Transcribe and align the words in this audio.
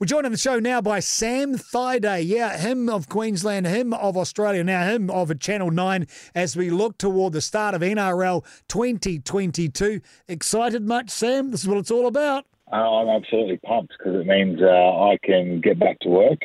We're 0.00 0.06
joined 0.06 0.26
on 0.26 0.32
the 0.32 0.38
show 0.38 0.60
now 0.60 0.80
by 0.80 1.00
Sam 1.00 1.56
Thaiday. 1.56 2.24
Yeah, 2.24 2.56
him 2.56 2.88
of 2.88 3.08
Queensland, 3.08 3.66
him 3.66 3.92
of 3.92 4.16
Australia, 4.16 4.62
now 4.62 4.84
him 4.84 5.10
of 5.10 5.36
Channel 5.40 5.72
9 5.72 6.06
as 6.36 6.56
we 6.56 6.70
look 6.70 6.98
toward 6.98 7.32
the 7.32 7.40
start 7.40 7.74
of 7.74 7.80
NRL 7.80 8.44
2022. 8.68 10.00
Excited 10.28 10.86
much, 10.86 11.10
Sam? 11.10 11.50
This 11.50 11.62
is 11.62 11.68
what 11.68 11.78
it's 11.78 11.90
all 11.90 12.06
about. 12.06 12.46
Uh, 12.70 12.76
I'm 12.76 13.08
absolutely 13.08 13.56
pumped 13.56 13.92
because 13.98 14.20
it 14.20 14.26
means 14.28 14.60
uh, 14.62 14.66
I 14.68 15.18
can 15.20 15.60
get 15.60 15.80
back 15.80 15.98
to 16.02 16.08
work. 16.08 16.44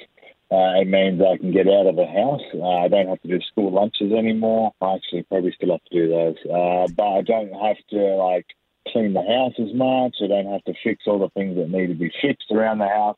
Uh, 0.51 0.81
it 0.81 0.87
means 0.87 1.21
I 1.21 1.37
can 1.37 1.51
get 1.51 1.67
out 1.67 1.85
of 1.85 1.95
the 1.95 2.07
house. 2.07 2.41
Uh, 2.55 2.79
I 2.79 2.87
don't 2.87 3.07
have 3.07 3.21
to 3.21 3.27
do 3.27 3.39
school 3.51 3.71
lunches 3.71 4.13
anymore. 4.13 4.71
I 4.81 4.95
actually 4.95 5.23
probably 5.29 5.53
still 5.55 5.73
have 5.73 5.83
to 5.91 5.95
do 5.95 6.09
those, 6.09 6.37
uh, 6.45 6.87
but 6.97 7.07
I 7.07 7.21
don't 7.21 7.53
have 7.53 7.77
to 7.91 8.15
like 8.15 8.47
clean 8.87 9.13
the 9.13 9.21
house 9.21 9.53
as 9.59 9.75
much. 9.75 10.15
I 10.23 10.27
don't 10.27 10.51
have 10.51 10.63
to 10.63 10.73
fix 10.83 11.03
all 11.05 11.19
the 11.19 11.29
things 11.29 11.55
that 11.57 11.69
need 11.69 11.89
to 11.89 11.93
be 11.93 12.11
fixed 12.19 12.49
around 12.49 12.79
the 12.79 12.87
house. 12.87 13.17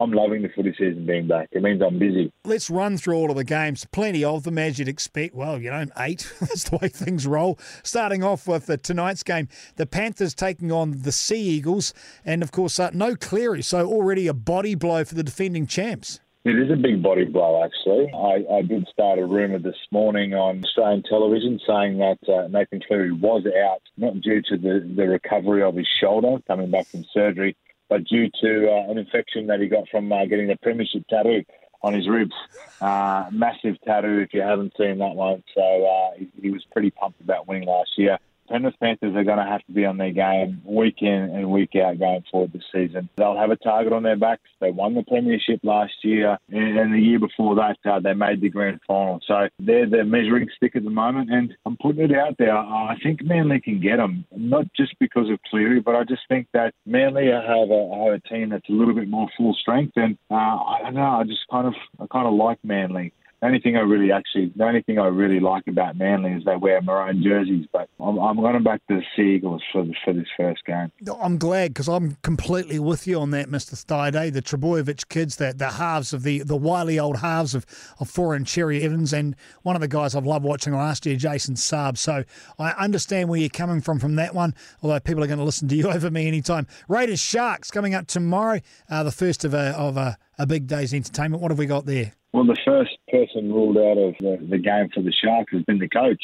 I'm 0.00 0.12
loving 0.12 0.42
the 0.42 0.48
footy 0.48 0.72
season 0.78 1.06
being 1.06 1.26
back. 1.26 1.48
It 1.50 1.62
means 1.62 1.82
I'm 1.82 1.98
busy. 1.98 2.32
Let's 2.44 2.70
run 2.70 2.96
through 2.96 3.16
all 3.16 3.30
of 3.30 3.36
the 3.36 3.44
games. 3.44 3.84
Plenty 3.90 4.22
of 4.22 4.44
them, 4.44 4.56
as 4.56 4.78
you'd 4.78 4.88
expect. 4.88 5.34
Well, 5.34 5.60
you 5.60 5.70
know, 5.70 5.86
eight. 5.98 6.32
That's 6.40 6.70
the 6.70 6.78
way 6.80 6.88
things 6.88 7.26
roll. 7.26 7.58
Starting 7.82 8.22
off 8.22 8.46
with 8.46 8.66
the, 8.66 8.76
tonight's 8.76 9.24
game, 9.24 9.48
the 9.76 9.86
Panthers 9.86 10.34
taking 10.34 10.70
on 10.70 11.02
the 11.02 11.12
Sea 11.12 11.40
Eagles, 11.40 11.92
and 12.24 12.42
of 12.42 12.52
course, 12.52 12.78
uh, 12.78 12.90
no 12.92 13.16
Cleary. 13.16 13.62
So 13.62 13.86
already 13.86 14.28
a 14.28 14.34
body 14.34 14.74
blow 14.76 15.04
for 15.04 15.16
the 15.16 15.24
defending 15.24 15.66
champs. 15.66 16.20
It 16.44 16.56
is 16.56 16.70
a 16.70 16.76
big 16.76 17.02
body 17.02 17.24
blow, 17.24 17.62
actually. 17.64 18.10
I, 18.14 18.58
I 18.58 18.62
did 18.62 18.86
start 18.90 19.18
a 19.18 19.26
rumour 19.26 19.58
this 19.58 19.76
morning 19.90 20.32
on 20.32 20.64
Australian 20.64 21.02
television 21.02 21.60
saying 21.66 21.98
that 21.98 22.18
uh, 22.26 22.46
Nathan 22.48 22.80
Cleary 22.86 23.12
was 23.12 23.44
out, 23.46 23.82
not 23.96 24.20
due 24.20 24.40
to 24.42 24.56
the, 24.56 24.88
the 24.96 25.08
recovery 25.08 25.62
of 25.62 25.74
his 25.74 25.88
shoulder 26.00 26.38
coming 26.46 26.70
back 26.70 26.86
from 26.86 27.04
surgery, 27.12 27.56
but 27.88 28.04
due 28.04 28.30
to 28.42 28.70
uh, 28.70 28.90
an 28.90 28.98
infection 28.98 29.46
that 29.48 29.60
he 29.60 29.68
got 29.68 29.88
from 29.88 30.12
uh, 30.12 30.24
getting 30.26 30.50
a 30.50 30.56
premiership 30.56 31.06
tattoo 31.08 31.44
on 31.82 31.94
his 31.94 32.08
ribs. 32.08 32.34
Uh, 32.80 33.26
massive 33.32 33.80
tattoo, 33.84 34.18
if 34.18 34.34
you 34.34 34.40
haven't 34.40 34.72
seen 34.76 34.98
that 34.98 35.14
one. 35.14 35.42
So 35.54 35.62
uh, 35.62 36.18
he, 36.18 36.28
he 36.42 36.50
was 36.50 36.64
pretty 36.72 36.90
pumped 36.90 37.20
about 37.20 37.46
winning 37.46 37.68
last 37.68 37.90
year. 37.96 38.18
Penrith 38.48 38.74
Panthers 38.80 39.14
are 39.14 39.24
going 39.24 39.38
to 39.38 39.44
have 39.44 39.64
to 39.66 39.72
be 39.72 39.84
on 39.84 39.98
their 39.98 40.12
game 40.12 40.62
week 40.64 41.02
in 41.02 41.08
and 41.08 41.50
week 41.50 41.76
out 41.76 41.98
going 41.98 42.24
forward 42.30 42.52
this 42.52 42.62
season. 42.72 43.08
They'll 43.16 43.36
have 43.36 43.50
a 43.50 43.56
target 43.56 43.92
on 43.92 44.02
their 44.02 44.16
backs. 44.16 44.42
They 44.60 44.70
won 44.70 44.94
the 44.94 45.02
premiership 45.02 45.60
last 45.62 45.92
year, 46.02 46.38
and 46.50 46.94
the 46.94 46.98
year 46.98 47.18
before 47.18 47.54
that, 47.56 47.78
uh, 47.84 48.00
they 48.00 48.14
made 48.14 48.40
the 48.40 48.48
grand 48.48 48.80
final. 48.86 49.20
So 49.26 49.48
they're 49.58 49.88
the 49.88 50.04
measuring 50.04 50.48
stick 50.56 50.76
at 50.76 50.84
the 50.84 50.90
moment, 50.90 51.30
and 51.30 51.54
I'm 51.66 51.76
putting 51.76 52.10
it 52.10 52.16
out 52.16 52.36
there. 52.38 52.56
I 52.56 52.96
think 53.02 53.22
Manly 53.22 53.60
can 53.60 53.80
get 53.80 53.96
them, 53.96 54.24
not 54.34 54.66
just 54.74 54.98
because 54.98 55.30
of 55.30 55.38
Cleary, 55.50 55.80
but 55.80 55.94
I 55.94 56.04
just 56.04 56.22
think 56.28 56.48
that 56.54 56.74
Manly 56.86 57.26
have 57.26 57.70
a, 57.70 58.04
have 58.04 58.14
a 58.14 58.28
team 58.28 58.50
that's 58.50 58.68
a 58.68 58.72
little 58.72 58.94
bit 58.94 59.08
more 59.08 59.28
full 59.36 59.54
strength, 59.54 59.92
and 59.96 60.16
uh, 60.30 60.34
I 60.34 60.80
don't 60.82 60.94
know. 60.94 61.02
I 61.02 61.24
just 61.24 61.46
kind 61.50 61.66
of 61.66 61.74
I 62.00 62.06
kind 62.06 62.26
of 62.26 62.34
like 62.34 62.58
Manly. 62.64 63.12
The 63.40 63.46
only 63.46 63.60
thing 63.60 63.76
I 63.76 63.80
really 63.80 64.10
actually, 64.10 64.52
the 64.56 64.64
only 64.64 64.82
thing 64.82 64.98
I 64.98 65.06
really 65.06 65.38
like 65.38 65.68
about 65.68 65.96
Manly 65.96 66.32
is 66.32 66.44
they 66.44 66.56
wear 66.56 66.82
maroon 66.82 67.22
jerseys. 67.22 67.66
But 67.72 67.88
I'm, 68.00 68.18
I'm 68.18 68.36
going 68.36 68.64
back 68.64 68.84
to 68.88 68.96
the 68.96 69.02
Seagulls 69.14 69.62
for 69.72 69.84
the, 69.84 69.94
for 70.04 70.12
this 70.12 70.26
first 70.36 70.64
game. 70.64 70.90
I'm 71.20 71.38
glad 71.38 71.70
because 71.70 71.88
I'm 71.88 72.16
completely 72.22 72.80
with 72.80 73.06
you 73.06 73.20
on 73.20 73.30
that, 73.30 73.48
Mr. 73.48 73.74
Thaiday. 73.74 74.32
The 74.32 74.42
Trbojevic 74.42 75.08
kids, 75.08 75.36
the, 75.36 75.54
the 75.56 75.70
halves 75.70 76.12
of 76.12 76.24
the 76.24 76.40
the 76.40 76.56
wily 76.56 76.98
old 76.98 77.18
halves 77.18 77.54
of 77.54 77.64
of 78.00 78.10
Foran 78.10 78.44
Cherry 78.44 78.82
Evans, 78.82 79.12
and 79.12 79.36
one 79.62 79.76
of 79.76 79.82
the 79.82 79.88
guys 79.88 80.16
I've 80.16 80.26
loved 80.26 80.44
watching 80.44 80.74
last 80.74 81.06
year, 81.06 81.14
Jason 81.14 81.54
Saab. 81.54 81.96
So 81.96 82.24
I 82.58 82.72
understand 82.72 83.28
where 83.28 83.38
you're 83.38 83.50
coming 83.50 83.80
from 83.80 84.00
from 84.00 84.16
that 84.16 84.34
one. 84.34 84.52
Although 84.82 84.98
people 84.98 85.22
are 85.22 85.28
going 85.28 85.38
to 85.38 85.44
listen 85.44 85.68
to 85.68 85.76
you 85.76 85.88
over 85.92 86.10
me 86.10 86.26
anytime. 86.26 86.66
Raiders 86.88 87.20
Sharks 87.20 87.70
coming 87.70 87.94
up 87.94 88.08
tomorrow, 88.08 88.60
uh, 88.90 89.04
the 89.04 89.12
first 89.12 89.44
of 89.44 89.54
a 89.54 89.76
of 89.78 89.96
a, 89.96 90.18
a 90.40 90.46
big 90.46 90.66
day's 90.66 90.92
entertainment. 90.92 91.40
What 91.40 91.52
have 91.52 91.58
we 91.58 91.66
got 91.66 91.86
there? 91.86 92.14
Well, 92.32 92.44
the 92.44 92.56
first 92.64 92.97
person 93.10 93.52
ruled 93.52 93.76
out 93.76 93.98
of 93.98 94.14
the, 94.20 94.46
the 94.48 94.58
game 94.58 94.88
for 94.94 95.02
the 95.02 95.12
Sharks 95.12 95.52
has 95.52 95.62
been 95.62 95.78
the 95.78 95.88
coach. 95.88 96.22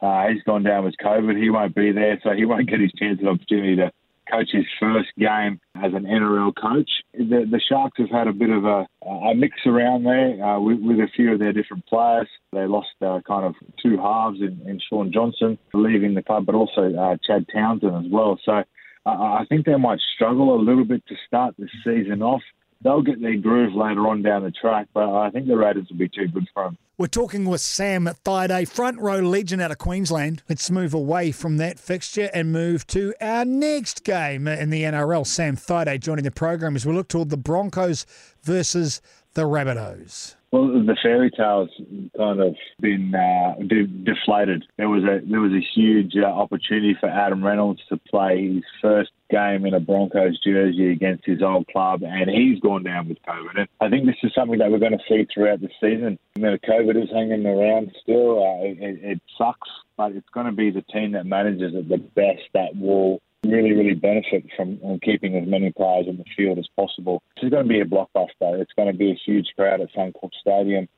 Uh, 0.00 0.28
he's 0.28 0.42
gone 0.42 0.62
down 0.62 0.84
with 0.84 0.94
COVID. 1.02 1.40
He 1.40 1.50
won't 1.50 1.74
be 1.74 1.92
there, 1.92 2.18
so 2.22 2.32
he 2.32 2.44
won't 2.44 2.68
get 2.68 2.80
his 2.80 2.92
chance 2.92 3.18
and 3.18 3.28
opportunity 3.28 3.76
to 3.76 3.90
coach 4.30 4.50
his 4.52 4.66
first 4.78 5.08
game 5.18 5.60
as 5.76 5.92
an 5.94 6.04
NRL 6.04 6.52
coach. 6.54 6.90
The, 7.14 7.46
the 7.50 7.60
Sharks 7.60 7.98
have 7.98 8.10
had 8.10 8.28
a 8.28 8.32
bit 8.32 8.50
of 8.50 8.64
a, 8.64 8.86
a 9.06 9.34
mix 9.34 9.56
around 9.66 10.04
there 10.04 10.42
uh, 10.44 10.60
with, 10.60 10.80
with, 10.80 10.98
a 10.98 11.08
few 11.14 11.32
of 11.32 11.38
their 11.38 11.52
different 11.52 11.86
players. 11.86 12.28
They 12.52 12.66
lost 12.66 12.88
uh, 13.00 13.20
kind 13.26 13.46
of 13.46 13.54
two 13.82 13.96
halves 13.96 14.40
in, 14.40 14.60
in 14.66 14.80
Shaun 14.88 15.12
Johnson 15.12 15.58
leaving 15.72 16.14
the 16.14 16.22
club, 16.22 16.46
but 16.46 16.54
also 16.54 16.92
uh, 16.94 17.16
Chad 17.24 17.46
Townsend 17.52 18.06
as 18.06 18.10
well. 18.10 18.38
So 18.44 18.52
uh, 18.52 18.64
I 19.06 19.44
think 19.48 19.64
they 19.64 19.76
might 19.76 20.00
struggle 20.14 20.54
a 20.54 20.60
little 20.60 20.84
bit 20.84 21.06
to 21.06 21.14
start 21.26 21.54
the 21.58 21.68
season 21.84 22.22
off 22.22 22.42
they'll 22.82 23.02
get 23.02 23.20
their 23.20 23.36
groove 23.36 23.74
later 23.74 24.06
on 24.06 24.22
down 24.22 24.42
the 24.42 24.50
track, 24.50 24.88
but 24.92 25.08
I 25.08 25.30
think 25.30 25.46
the 25.46 25.56
Raiders 25.56 25.86
will 25.90 25.98
be 25.98 26.08
too 26.08 26.28
good 26.28 26.48
for 26.52 26.64
them. 26.64 26.78
We're 26.98 27.08
talking 27.08 27.44
with 27.44 27.60
Sam 27.60 28.08
Thaiday, 28.24 28.66
front 28.66 28.98
row 28.98 29.20
legend 29.20 29.60
out 29.60 29.70
of 29.70 29.76
Queensland. 29.78 30.42
Let's 30.48 30.70
move 30.70 30.94
away 30.94 31.30
from 31.30 31.58
that 31.58 31.78
fixture 31.78 32.30
and 32.32 32.50
move 32.52 32.86
to 32.88 33.12
our 33.20 33.44
next 33.44 34.02
game 34.02 34.48
in 34.48 34.70
the 34.70 34.82
NRL. 34.82 35.26
Sam 35.26 35.56
Thaiday 35.56 36.00
joining 36.00 36.24
the 36.24 36.30
program 36.30 36.74
as 36.74 36.86
we 36.86 36.94
look 36.94 37.08
toward 37.08 37.28
the 37.28 37.36
Broncos 37.36 38.06
versus 38.42 39.02
the 39.34 39.42
Rabbitohs. 39.42 40.36
Well, 40.56 40.68
the 40.86 40.96
fairy 41.02 41.30
tale's 41.30 41.68
kind 42.16 42.40
of 42.40 42.54
been 42.80 43.14
uh, 43.14 43.56
de- 43.66 43.86
deflated. 43.86 44.64
There 44.78 44.88
was 44.88 45.02
a 45.04 45.20
there 45.28 45.40
was 45.40 45.52
a 45.52 45.60
huge 45.74 46.14
uh, 46.16 46.24
opportunity 46.24 46.96
for 46.98 47.10
Adam 47.10 47.44
Reynolds 47.44 47.82
to 47.90 47.98
play 47.98 48.54
his 48.54 48.64
first 48.80 49.10
game 49.28 49.66
in 49.66 49.74
a 49.74 49.80
Broncos 49.80 50.40
jersey 50.40 50.92
against 50.92 51.26
his 51.26 51.42
old 51.42 51.66
club, 51.66 52.02
and 52.02 52.30
he's 52.30 52.58
gone 52.60 52.84
down 52.84 53.06
with 53.06 53.18
COVID. 53.28 53.58
And 53.58 53.68
I 53.82 53.90
think 53.90 54.06
this 54.06 54.16
is 54.22 54.32
something 54.34 54.58
that 54.60 54.70
we're 54.70 54.78
going 54.78 54.96
to 54.96 55.04
see 55.06 55.26
throughout 55.32 55.60
the 55.60 55.68
season. 55.78 56.18
You 56.36 56.42
know, 56.42 56.56
COVID 56.56 57.02
is 57.02 57.10
hanging 57.12 57.44
around 57.44 57.94
still. 58.00 58.42
Uh, 58.42 58.64
it, 58.64 58.78
it 58.80 59.20
sucks, 59.36 59.68
but 59.98 60.12
it's 60.12 60.28
going 60.32 60.46
to 60.46 60.52
be 60.52 60.70
the 60.70 60.82
team 60.82 61.12
that 61.12 61.26
manages 61.26 61.74
it 61.74 61.86
the 61.86 61.98
best 61.98 62.48
that 62.54 62.74
will 62.74 63.20
really, 63.50 63.72
really 63.72 63.94
benefit 63.94 64.44
from 64.56 64.78
keeping 65.02 65.36
as 65.36 65.46
many 65.46 65.72
players 65.72 66.06
in 66.08 66.18
the 66.18 66.24
field 66.36 66.58
as 66.58 66.68
possible. 66.76 67.22
This 67.36 67.44
is 67.44 67.50
going 67.50 67.64
to 67.64 67.68
be 67.68 67.80
a 67.80 67.84
blockbuster. 67.84 68.60
It's 68.60 68.72
going 68.76 68.90
to 68.90 68.96
be 68.96 69.10
a 69.10 69.20
huge 69.24 69.48
crowd 69.56 69.80
at 69.80 69.92
Suncorp 69.94 70.30
Stadium. 70.40 70.88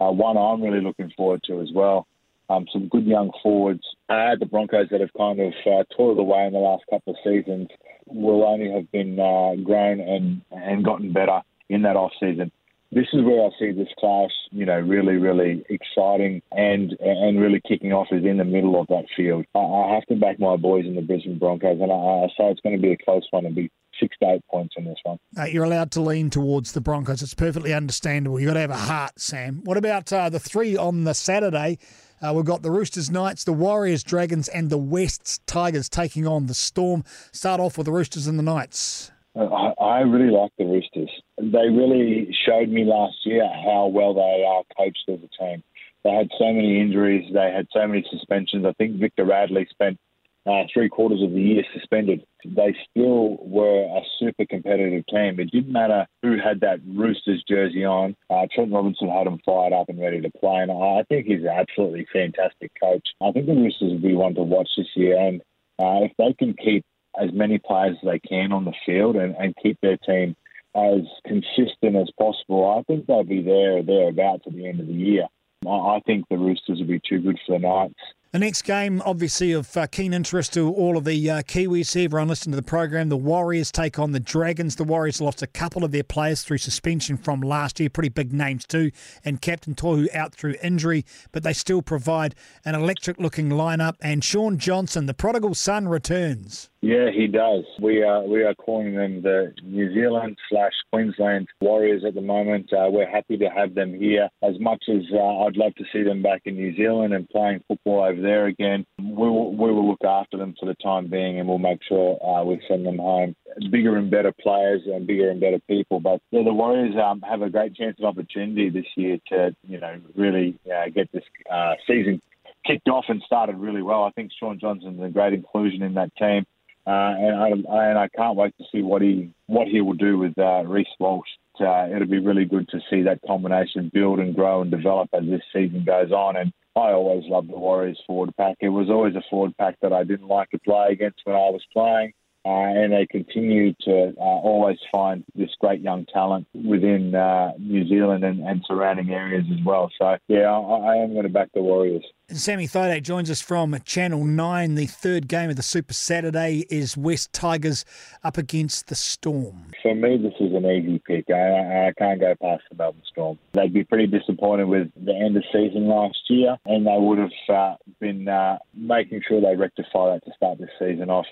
Uh, 0.00 0.10
one 0.10 0.36
I'm 0.36 0.62
really 0.62 0.80
looking 0.80 1.12
forward 1.16 1.42
to 1.46 1.60
as 1.60 1.70
well. 1.74 2.06
Um, 2.50 2.66
some 2.72 2.88
good 2.88 3.04
young 3.04 3.30
forwards 3.42 3.82
uh, 4.08 4.36
the 4.40 4.46
Broncos 4.46 4.88
that 4.90 5.00
have 5.00 5.12
kind 5.16 5.38
of 5.38 5.52
uh, 5.66 5.84
toiled 5.94 6.18
away 6.18 6.46
in 6.46 6.54
the 6.54 6.58
last 6.58 6.84
couple 6.88 7.12
of 7.12 7.18
seasons 7.22 7.68
will 8.06 8.42
only 8.42 8.70
have 8.72 8.90
been 8.90 9.20
uh, 9.20 9.54
grown 9.62 10.00
and, 10.00 10.40
and 10.50 10.82
gotten 10.82 11.12
better 11.12 11.42
in 11.68 11.82
that 11.82 11.96
off 11.96 12.12
season 12.18 12.50
this 12.90 13.06
is 13.12 13.22
where 13.22 13.44
I 13.44 13.50
see 13.58 13.72
this 13.72 13.88
clash, 13.98 14.30
you 14.50 14.64
know, 14.64 14.78
really, 14.78 15.16
really 15.16 15.64
exciting 15.68 16.42
and 16.52 16.96
and 17.00 17.40
really 17.40 17.60
kicking 17.68 17.92
off 17.92 18.08
is 18.10 18.24
in 18.24 18.38
the 18.38 18.44
middle 18.44 18.80
of 18.80 18.86
that 18.88 19.04
field. 19.16 19.44
I, 19.54 19.58
I 19.58 19.94
have 19.94 20.06
to 20.06 20.16
back 20.16 20.40
my 20.40 20.56
boys 20.56 20.86
in 20.86 20.94
the 20.94 21.02
Brisbane 21.02 21.38
Broncos, 21.38 21.80
and 21.80 21.92
I, 21.92 21.94
I 21.94 22.26
say 22.28 22.50
it's 22.50 22.60
going 22.60 22.76
to 22.76 22.82
be 22.82 22.92
a 22.92 22.96
close 22.96 23.26
one 23.30 23.44
and 23.44 23.54
be 23.54 23.70
six 24.00 24.16
to 24.22 24.30
eight 24.30 24.42
points 24.50 24.74
in 24.78 24.84
this 24.84 24.98
one. 25.02 25.18
Uh, 25.36 25.44
you're 25.44 25.64
allowed 25.64 25.90
to 25.92 26.00
lean 26.00 26.30
towards 26.30 26.72
the 26.72 26.80
Broncos. 26.80 27.22
It's 27.22 27.34
perfectly 27.34 27.74
understandable. 27.74 28.40
You've 28.40 28.48
got 28.48 28.54
to 28.54 28.60
have 28.60 28.70
a 28.70 28.76
heart, 28.76 29.18
Sam. 29.18 29.60
What 29.64 29.76
about 29.76 30.12
uh, 30.12 30.28
the 30.30 30.40
three 30.40 30.76
on 30.76 31.04
the 31.04 31.14
Saturday? 31.14 31.78
Uh, 32.20 32.32
we've 32.34 32.44
got 32.44 32.62
the 32.62 32.70
Roosters 32.70 33.10
Knights, 33.10 33.44
the 33.44 33.52
Warriors 33.52 34.02
Dragons, 34.02 34.48
and 34.48 34.70
the 34.70 34.78
Wests 34.78 35.40
Tigers 35.46 35.88
taking 35.88 36.26
on 36.26 36.46
the 36.46 36.54
Storm. 36.54 37.04
Start 37.32 37.60
off 37.60 37.78
with 37.78 37.84
the 37.84 37.92
Roosters 37.92 38.26
and 38.26 38.38
the 38.38 38.42
Knights. 38.42 39.12
I, 39.38 40.00
really 40.00 40.30
like 40.30 40.52
the 40.58 40.64
Roosters. 40.64 41.10
They 41.38 41.68
really 41.68 42.36
showed 42.44 42.68
me 42.68 42.84
last 42.84 43.16
year 43.24 43.46
how 43.46 43.86
well 43.92 44.14
they 44.14 44.44
are 44.44 44.62
coached 44.76 45.04
as 45.08 45.18
a 45.18 45.42
team. 45.42 45.62
They 46.04 46.10
had 46.10 46.28
so 46.38 46.52
many 46.52 46.80
injuries, 46.80 47.32
they 47.32 47.52
had 47.52 47.68
so 47.72 47.86
many 47.86 48.04
suspensions. 48.10 48.64
I 48.64 48.72
think 48.72 48.96
Victor 48.96 49.24
Radley 49.24 49.66
spent 49.70 49.98
uh, 50.46 50.62
three 50.72 50.88
quarters 50.88 51.22
of 51.22 51.32
the 51.32 51.40
year 51.40 51.62
suspended. 51.74 52.24
They 52.44 52.74
still 52.90 53.36
were 53.42 53.84
a 53.84 54.00
super 54.18 54.46
competitive 54.46 55.06
team. 55.06 55.38
It 55.38 55.50
didn't 55.50 55.72
matter 55.72 56.06
who 56.22 56.38
had 56.42 56.60
that 56.60 56.80
Roosters 56.86 57.44
jersey 57.46 57.84
on. 57.84 58.16
Uh, 58.30 58.46
Trent 58.52 58.72
Robinson 58.72 59.08
had 59.08 59.26
them 59.26 59.40
fired 59.44 59.72
up 59.72 59.88
and 59.88 60.00
ready 60.00 60.20
to 60.20 60.30
play, 60.38 60.62
and 60.62 60.70
I 60.70 61.04
think 61.08 61.26
he's 61.26 61.42
an 61.42 61.48
absolutely 61.48 62.06
fantastic 62.12 62.72
coach. 62.80 63.06
I 63.20 63.30
think 63.32 63.46
the 63.46 63.54
Roosters 63.54 63.92
will 63.92 63.98
be 63.98 64.14
one 64.14 64.34
to 64.34 64.42
watch 64.42 64.70
this 64.76 64.88
year, 64.94 65.18
and 65.18 65.42
uh, 65.78 66.06
if 66.06 66.12
they 66.16 66.32
can 66.32 66.54
keep 66.54 66.84
as 67.20 67.32
many 67.32 67.58
players 67.58 67.96
as 68.02 68.06
they 68.06 68.18
can 68.18 68.52
on 68.52 68.64
the 68.64 68.74
field 68.86 69.16
and, 69.16 69.34
and 69.36 69.54
keep 69.62 69.78
their 69.80 69.96
team 69.98 70.36
as 70.74 71.00
consistent 71.26 71.96
as 71.96 72.10
possible, 72.18 72.78
I 72.78 72.82
think 72.84 73.06
they'll 73.06 73.24
be 73.24 73.42
there 73.42 73.78
or 73.78 73.82
thereabouts 73.82 74.44
at 74.46 74.54
the 74.54 74.68
end 74.68 74.80
of 74.80 74.86
the 74.86 74.92
year. 74.92 75.26
I 75.66 76.00
think 76.06 76.24
the 76.28 76.38
Roosters 76.38 76.78
will 76.78 76.86
be 76.86 77.00
too 77.00 77.20
good 77.20 77.38
for 77.44 77.58
the 77.58 77.66
Knights. 77.66 78.00
The 78.30 78.38
next 78.38 78.62
game, 78.62 79.00
obviously, 79.06 79.52
of 79.52 79.74
uh, 79.74 79.86
keen 79.86 80.12
interest 80.12 80.52
to 80.52 80.70
all 80.70 80.98
of 80.98 81.04
the 81.04 81.30
uh, 81.30 81.42
Kiwis. 81.42 81.96
Everyone 81.96 82.28
listening 82.28 82.52
to 82.52 82.56
the 82.56 82.62
program. 82.62 83.08
The 83.08 83.16
Warriors 83.16 83.72
take 83.72 83.98
on 83.98 84.12
the 84.12 84.20
Dragons. 84.20 84.76
The 84.76 84.84
Warriors 84.84 85.22
lost 85.22 85.40
a 85.40 85.46
couple 85.46 85.82
of 85.82 85.92
their 85.92 86.02
players 86.02 86.42
through 86.42 86.58
suspension 86.58 87.16
from 87.16 87.40
last 87.40 87.80
year, 87.80 87.88
pretty 87.88 88.10
big 88.10 88.34
names 88.34 88.66
too, 88.66 88.90
and 89.24 89.40
Captain 89.40 89.74
Tohu 89.74 90.14
out 90.14 90.34
through 90.34 90.56
injury, 90.62 91.06
but 91.32 91.42
they 91.42 91.54
still 91.54 91.80
provide 91.80 92.34
an 92.66 92.74
electric 92.74 93.18
looking 93.18 93.48
lineup. 93.48 93.94
And 94.02 94.22
Shaun 94.22 94.58
Johnson, 94.58 95.06
the 95.06 95.14
prodigal 95.14 95.54
son, 95.54 95.88
returns. 95.88 96.68
Yeah, 96.80 97.10
he 97.10 97.26
does. 97.26 97.64
We 97.80 98.04
are 98.04 98.22
we 98.22 98.44
are 98.44 98.54
calling 98.54 98.94
them 98.94 99.22
the 99.22 99.52
New 99.64 99.92
Zealand 99.92 100.38
slash 100.48 100.72
Queensland 100.92 101.48
Warriors 101.60 102.04
at 102.06 102.14
the 102.14 102.20
moment. 102.20 102.72
Uh, 102.72 102.88
we're 102.88 103.10
happy 103.10 103.36
to 103.36 103.46
have 103.46 103.74
them 103.74 103.92
here. 103.92 104.28
As 104.44 104.60
much 104.60 104.84
as 104.88 105.02
uh, 105.12 105.38
I'd 105.40 105.56
love 105.56 105.74
to 105.74 105.84
see 105.92 106.04
them 106.04 106.22
back 106.22 106.42
in 106.44 106.54
New 106.54 106.76
Zealand 106.76 107.14
and 107.14 107.28
playing 107.30 107.64
football 107.66 108.04
over 108.04 108.20
there 108.20 108.46
again, 108.46 108.86
we 108.96 109.12
will, 109.28 109.52
we 109.56 109.72
will 109.72 109.88
look 109.88 110.04
after 110.04 110.36
them 110.36 110.54
for 110.58 110.66
the 110.66 110.76
time 110.76 111.08
being, 111.08 111.40
and 111.40 111.48
we'll 111.48 111.58
make 111.58 111.80
sure 111.82 112.16
uh, 112.24 112.44
we 112.44 112.62
send 112.68 112.86
them 112.86 112.98
home 112.98 113.34
bigger 113.72 113.96
and 113.96 114.08
better 114.08 114.32
players 114.40 114.82
and 114.86 115.04
bigger 115.04 115.30
and 115.30 115.40
better 115.40 115.58
people. 115.66 115.98
But 115.98 116.20
yeah, 116.30 116.44
the 116.44 116.54
Warriors 116.54 116.94
um, 116.94 117.22
have 117.22 117.42
a 117.42 117.50
great 117.50 117.74
chance 117.74 117.96
of 117.98 118.04
opportunity 118.04 118.70
this 118.70 118.86
year 118.96 119.18
to 119.30 119.54
you 119.66 119.80
know 119.80 120.00
really 120.14 120.56
uh, 120.72 120.90
get 120.94 121.10
this 121.10 121.24
uh, 121.52 121.74
season 121.88 122.22
kicked 122.64 122.88
off 122.88 123.06
and 123.08 123.22
started 123.26 123.56
really 123.56 123.82
well. 123.82 124.04
I 124.04 124.10
think 124.10 124.30
Shaun 124.38 124.60
Johnson's 124.60 125.02
a 125.02 125.08
great 125.08 125.32
inclusion 125.32 125.82
in 125.82 125.94
that 125.94 126.14
team. 126.16 126.44
Uh, 126.88 127.14
and, 127.18 127.36
I, 127.36 127.88
and 127.90 127.98
I 127.98 128.08
can't 128.16 128.34
wait 128.34 128.56
to 128.56 128.64
see 128.72 128.80
what 128.80 129.02
he 129.02 129.30
what 129.46 129.68
he 129.68 129.82
will 129.82 129.92
do 129.92 130.16
with 130.16 130.38
uh, 130.38 130.64
Reece 130.64 130.86
Walsh. 130.98 131.28
Uh, 131.60 131.86
it'll 131.94 132.08
be 132.08 132.18
really 132.18 132.46
good 132.46 132.66
to 132.70 132.80
see 132.88 133.02
that 133.02 133.20
combination 133.26 133.90
build 133.92 134.20
and 134.20 134.34
grow 134.34 134.62
and 134.62 134.70
develop 134.70 135.10
as 135.12 135.24
this 135.24 135.42
season 135.52 135.84
goes 135.84 136.12
on. 136.12 136.36
And 136.36 136.50
I 136.74 136.92
always 136.92 137.24
loved 137.28 137.50
the 137.50 137.58
Warriors 137.58 138.00
forward 138.06 138.34
pack. 138.38 138.56
It 138.60 138.70
was 138.70 138.88
always 138.88 139.14
a 139.16 139.22
forward 139.28 139.54
pack 139.58 139.76
that 139.82 139.92
I 139.92 140.04
didn't 140.04 140.28
like 140.28 140.48
to 140.50 140.58
play 140.60 140.88
against 140.92 141.20
when 141.24 141.36
I 141.36 141.50
was 141.50 141.62
playing. 141.74 142.14
Uh, 142.48 142.64
and 142.64 142.94
they 142.94 143.06
continue 143.06 143.74
to 143.74 144.14
uh, 144.16 144.22
always 144.22 144.78
find 144.90 145.22
this 145.34 145.50
great 145.60 145.82
young 145.82 146.06
talent 146.06 146.46
within 146.54 147.14
uh, 147.14 147.52
New 147.58 147.86
Zealand 147.86 148.24
and, 148.24 148.40
and, 148.40 148.64
surrounding 148.66 149.10
areas 149.10 149.44
as 149.52 149.62
well. 149.66 149.90
So, 149.98 150.16
yeah, 150.28 150.50
I, 150.50 150.94
I 150.94 150.96
am 150.96 151.12
going 151.12 151.24
to 151.24 151.28
back 151.28 151.50
the 151.52 151.60
Warriors. 151.60 152.04
Sammy 152.30 152.66
Thaiday 152.66 153.02
joins 153.02 153.30
us 153.30 153.42
from 153.42 153.76
Channel 153.84 154.24
9. 154.24 154.74
The 154.76 154.86
third 154.86 155.28
game 155.28 155.50
of 155.50 155.56
the 155.56 155.62
Super 155.62 155.92
Saturday 155.92 156.64
is 156.70 156.96
West 156.96 157.34
Tigers 157.34 157.84
up 158.24 158.38
against 158.38 158.88
the 158.88 158.94
Storm. 158.94 159.72
For 159.82 159.94
me, 159.94 160.16
this 160.16 160.34
is 160.40 160.54
an 160.54 160.64
easy 160.64 161.02
pick. 161.06 161.26
I, 161.30 161.88
I 161.88 161.92
can't 161.98 162.20
go 162.20 162.34
past 162.40 162.62
the 162.70 162.76
Melbourne 162.76 163.02
Storm. 163.10 163.38
They'd 163.52 163.74
be 163.74 163.84
pretty 163.84 164.06
disappointed 164.06 164.68
with 164.68 164.90
the 164.96 165.14
end 165.14 165.36
of 165.36 165.44
season 165.52 165.86
last 165.86 166.18
year, 166.28 166.56
and 166.64 166.86
they 166.86 166.96
would 166.96 167.18
have 167.18 167.30
uh, 167.48 167.76
been 168.00 168.26
uh, 168.26 168.58
making 168.74 169.22
sure 169.28 169.40
they 169.40 169.56
rectify 169.56 170.14
that 170.14 170.24
to 170.24 170.32
start 170.34 170.58
this 170.58 170.70
season 170.78 171.10
off. 171.10 171.26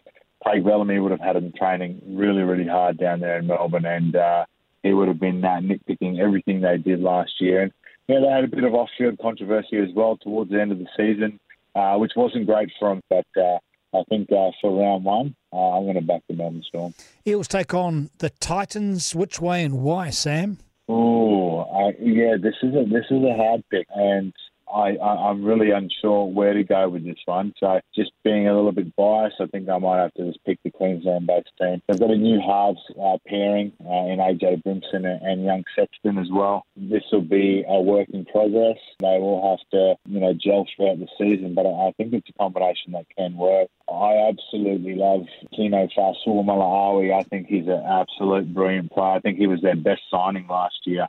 Craig 0.46 0.64
Bellamy 0.64 1.00
would 1.00 1.10
have 1.10 1.20
had 1.20 1.34
him 1.34 1.52
training 1.58 2.00
really, 2.06 2.42
really 2.42 2.68
hard 2.68 2.98
down 2.98 3.18
there 3.18 3.36
in 3.36 3.48
Melbourne, 3.48 3.84
and 3.84 4.14
uh, 4.14 4.44
he 4.84 4.94
would 4.94 5.08
have 5.08 5.18
been 5.18 5.44
uh, 5.44 5.58
nitpicking 5.58 6.20
everything 6.20 6.60
they 6.60 6.78
did 6.78 7.00
last 7.00 7.32
year. 7.40 7.62
And 7.62 7.72
yeah, 8.06 8.20
they 8.20 8.28
had 8.28 8.44
a 8.44 8.48
bit 8.48 8.62
of 8.62 8.72
off-field 8.72 9.18
controversy 9.20 9.78
as 9.78 9.88
well 9.92 10.16
towards 10.16 10.52
the 10.52 10.60
end 10.60 10.70
of 10.70 10.78
the 10.78 10.86
season, 10.96 11.40
uh, 11.74 11.96
which 11.96 12.12
wasn't 12.14 12.46
great 12.46 12.70
for 12.78 12.90
them. 12.90 13.02
But 13.10 13.26
uh, 13.36 13.58
I 13.92 14.04
think 14.08 14.30
uh, 14.30 14.52
for 14.60 14.70
round 14.70 15.04
one, 15.04 15.34
uh, 15.52 15.56
I'm 15.56 15.82
going 15.82 15.96
to 15.96 16.00
back 16.00 16.22
the 16.28 16.34
Melbourne 16.34 16.62
Storm. 16.68 16.94
Eels 17.26 17.48
take 17.48 17.74
on 17.74 18.10
the 18.18 18.30
Titans. 18.30 19.16
Which 19.16 19.40
way 19.40 19.64
and 19.64 19.82
why, 19.82 20.10
Sam? 20.10 20.58
Oh, 20.88 21.90
yeah, 22.00 22.36
this 22.40 22.54
is 22.62 22.72
a 22.72 22.84
this 22.84 23.06
is 23.10 23.20
a 23.24 23.34
hard 23.34 23.64
pick, 23.68 23.88
and 23.92 24.32
I, 24.72 24.96
I, 24.96 25.30
am 25.30 25.44
really 25.44 25.70
unsure 25.70 26.26
where 26.26 26.54
to 26.54 26.62
go 26.62 26.88
with 26.88 27.04
this 27.04 27.18
one. 27.24 27.52
So 27.58 27.80
just 27.94 28.12
being 28.26 28.48
a 28.48 28.54
little 28.56 28.72
bit 28.72 28.96
biased, 28.96 29.36
I 29.40 29.46
think 29.46 29.68
I 29.68 29.78
might 29.78 30.02
have 30.02 30.12
to 30.14 30.26
just 30.26 30.44
pick 30.44 30.58
the 30.64 30.70
Queensland-based 30.72 31.52
team. 31.60 31.80
They've 31.86 32.00
got 32.00 32.10
a 32.10 32.16
new 32.16 32.40
halves 32.40 32.80
uh, 33.00 33.18
pairing 33.24 33.72
uh, 33.84 34.10
in 34.10 34.18
AJ 34.18 34.64
Brimson 34.64 35.06
and, 35.06 35.22
and 35.22 35.44
young 35.44 35.62
Sexton 35.76 36.18
as 36.18 36.26
well. 36.32 36.66
This 36.76 37.04
will 37.12 37.20
be 37.20 37.64
a 37.68 37.80
work 37.80 38.08
in 38.10 38.24
progress. 38.24 38.78
They 38.98 39.18
will 39.20 39.48
have 39.48 39.70
to, 39.70 39.94
you 40.06 40.18
know, 40.18 40.32
gel 40.34 40.66
throughout 40.74 40.98
the 40.98 41.06
season, 41.16 41.54
but 41.54 41.66
I 41.66 41.92
think 41.96 42.14
it's 42.14 42.28
a 42.28 42.32
combination 42.32 42.92
that 42.94 43.06
can 43.16 43.36
work. 43.36 43.68
I 43.88 44.28
absolutely 44.28 44.96
love 44.96 45.26
Tino 45.54 45.86
Fa'asuamaleaui. 45.96 47.14
I 47.14 47.22
think 47.22 47.46
he's 47.46 47.68
an 47.68 47.84
absolute 47.88 48.52
brilliant 48.52 48.90
player. 48.90 49.14
I 49.14 49.20
think 49.20 49.38
he 49.38 49.46
was 49.46 49.60
their 49.62 49.76
best 49.76 50.02
signing 50.10 50.48
last 50.48 50.80
year 50.84 51.06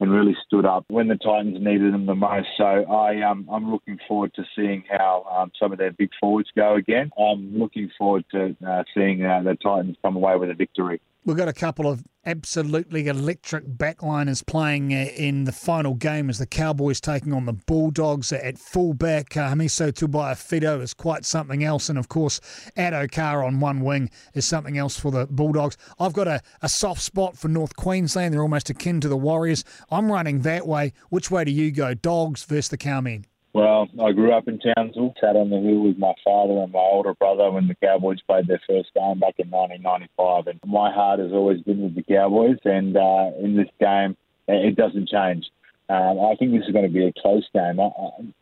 and 0.00 0.10
really 0.10 0.36
stood 0.46 0.64
up 0.64 0.84
when 0.88 1.08
the 1.08 1.16
Titans 1.16 1.58
needed 1.60 1.92
them 1.92 2.06
the 2.06 2.14
most. 2.14 2.48
So 2.56 2.64
I, 2.64 3.22
um, 3.22 3.48
I'm 3.50 3.70
looking 3.70 3.98
forward 4.08 4.32
to 4.34 4.44
seeing 4.56 4.84
how 4.90 5.24
um, 5.30 5.52
some 5.60 5.72
of 5.72 5.78
their 5.78 5.92
big 5.92 6.10
forwards 6.18 6.48
go 6.56 6.74
again. 6.74 7.10
I'm 7.18 7.58
looking 7.58 7.90
forward 7.96 8.24
to 8.32 8.56
uh, 8.66 8.82
seeing 8.94 9.24
uh, 9.24 9.42
the 9.42 9.54
Titans 9.54 9.96
come 10.02 10.16
away 10.16 10.36
with 10.36 10.50
a 10.50 10.54
victory. 10.54 11.00
We've 11.24 11.36
got 11.36 11.46
a 11.46 11.52
couple 11.52 11.86
of 11.86 12.02
absolutely 12.26 13.06
electric 13.06 13.64
backliners 13.64 14.44
playing 14.44 14.92
uh, 14.92 15.06
in 15.16 15.44
the 15.44 15.52
final 15.52 15.94
game 15.94 16.28
as 16.28 16.38
the 16.38 16.46
Cowboys 16.46 17.00
taking 17.00 17.32
on 17.32 17.46
the 17.46 17.52
Bulldogs 17.52 18.32
at 18.32 18.58
fullback. 18.58 19.36
Uh, 19.36 19.50
Hamiso 19.50 19.92
Tabuai-Fidow 19.92 20.82
is 20.82 20.94
quite 20.94 21.24
something 21.24 21.62
else. 21.62 21.88
And 21.88 21.96
of 21.96 22.08
course, 22.08 22.40
Addo-Carr 22.76 23.44
on 23.44 23.60
one 23.60 23.82
wing 23.82 24.10
is 24.34 24.46
something 24.46 24.76
else 24.76 24.98
for 24.98 25.12
the 25.12 25.28
Bulldogs. 25.28 25.76
I've 26.00 26.12
got 26.12 26.26
a, 26.26 26.42
a 26.60 26.68
soft 26.68 27.02
spot 27.02 27.38
for 27.38 27.46
North 27.46 27.76
Queensland. 27.76 28.34
They're 28.34 28.42
almost 28.42 28.68
akin 28.68 29.00
to 29.02 29.08
the 29.08 29.16
Warriors. 29.16 29.62
I'm 29.92 30.10
running 30.10 30.40
that 30.40 30.66
way. 30.66 30.92
Which 31.10 31.30
way 31.30 31.44
do 31.44 31.52
you 31.52 31.70
go? 31.70 31.94
Dogs 31.94 32.42
versus 32.42 32.70
the 32.70 32.78
Cowmen? 32.78 33.26
Well, 33.54 33.88
I 34.02 34.12
grew 34.12 34.32
up 34.32 34.48
in 34.48 34.58
Townsville, 34.58 35.14
sat 35.20 35.36
on 35.36 35.50
the 35.50 35.58
hill 35.58 35.80
with 35.80 35.98
my 35.98 36.14
father 36.24 36.54
and 36.54 36.72
my 36.72 36.78
older 36.78 37.12
brother 37.12 37.50
when 37.50 37.68
the 37.68 37.74
Cowboys 37.74 38.22
played 38.22 38.46
their 38.46 38.62
first 38.66 38.94
game 38.94 39.18
back 39.18 39.34
in 39.38 39.50
1995. 39.50 40.46
And 40.46 40.60
my 40.64 40.90
heart 40.90 41.20
has 41.20 41.32
always 41.32 41.60
been 41.60 41.82
with 41.82 41.94
the 41.94 42.02
Cowboys, 42.02 42.56
and 42.64 42.96
uh, 42.96 43.30
in 43.38 43.56
this 43.56 43.68
game, 43.78 44.16
it 44.48 44.74
doesn't 44.74 45.10
change. 45.10 45.50
Um, 45.90 46.20
I 46.20 46.34
think 46.38 46.52
this 46.52 46.66
is 46.66 46.72
going 46.72 46.86
to 46.86 46.92
be 46.92 47.06
a 47.06 47.12
close 47.20 47.46
game. 47.52 47.78
I, 47.78 47.90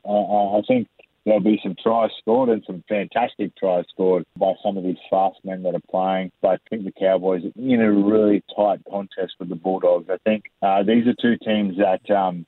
I, 0.09 0.59
I 0.59 0.63
think 0.69 0.87
there'll 1.25 1.41
be 1.41 1.61
some 1.61 1.75
tries 1.83 2.11
scored 2.21 2.49
and 2.49 2.63
some 2.65 2.85
fantastic 2.89 3.57
tries 3.57 3.87
scored 3.93 4.25
by 4.37 4.53
some 4.63 4.77
of 4.77 4.85
these 4.85 4.97
fast 5.11 5.39
men 5.43 5.65
that 5.65 5.75
are 5.75 5.91
playing. 5.91 6.31
But 6.41 6.49
I 6.49 6.57
think 6.69 6.85
the 6.85 6.93
Cowboys 6.93 7.43
are 7.45 7.61
in 7.61 7.81
a 7.81 7.91
really 7.91 8.45
tight 8.55 8.83
contest 8.89 9.35
with 9.41 9.49
the 9.49 9.57
Bulldogs. 9.57 10.09
I 10.09 10.19
think 10.19 10.45
uh, 10.63 10.85
these 10.85 11.09
are 11.09 11.15
two 11.21 11.37
teams 11.45 11.79
that 11.79 12.09
um, 12.15 12.47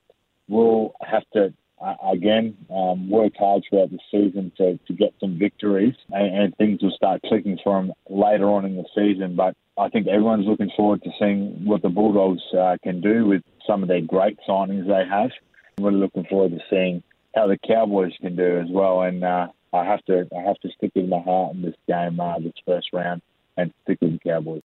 will 0.49 0.95
have 1.03 1.25
to 1.33 1.53
uh, 1.83 1.95
again, 2.13 2.57
um, 2.71 3.11
work 3.11 3.33
hard 3.39 3.65
throughout 3.69 3.91
the 3.91 3.99
season 4.11 4.53
to, 4.57 4.79
to 4.87 4.93
get 4.93 5.13
some 5.19 5.39
victories, 5.39 5.95
and, 6.11 6.37
and, 6.37 6.57
things 6.57 6.83
will 6.83 6.93
start 6.93 7.21
clicking 7.23 7.59
for 7.65 7.81
them 7.81 7.93
later 8.09 8.51
on 8.51 8.65
in 8.65 8.77
the 8.77 8.85
season. 8.95 9.35
But 9.35 9.57
I 9.79 9.89
think 9.89 10.07
everyone's 10.07 10.47
looking 10.47 10.71
forward 10.77 11.03
to 11.03 11.11
seeing 11.19 11.65
what 11.65 11.83
the 11.83 11.89
Bulldogs 11.89 12.43
uh, 12.57 12.77
can 12.83 13.01
do 13.01 13.27
with 13.27 13.43
some 13.67 13.83
of 13.83 13.89
their 13.89 14.01
great 14.01 14.39
signings 14.49 14.87
they 14.87 15.09
have. 15.09 15.31
I'm 15.79 15.85
really 15.85 15.99
looking 15.99 16.25
forward 16.27 16.53
to 16.53 16.61
seeing 16.71 17.03
how 17.35 17.47
the 17.47 17.59
Cowboys 17.59 18.13
can 18.21 18.37
do 18.37 18.61
as 18.61 18.69
well. 18.71 19.03
And 19.03 19.25
uh, 19.25 19.49
I 19.73 19.85
have 19.85 20.05
to 20.05 20.29
I 20.37 20.43
have 20.43 20.59
to 20.61 20.69
stick 20.77 20.93
with 20.95 21.09
my 21.09 21.21
heart 21.21 21.55
in 21.55 21.63
this 21.63 21.75
game, 21.89 22.21
uh, 22.21 22.39
this 22.39 22.53
first 22.67 22.89
round, 22.93 23.23
and 23.57 23.73
stick 23.83 23.99
with 24.01 24.13
the 24.13 24.19
Cowboys. 24.19 24.61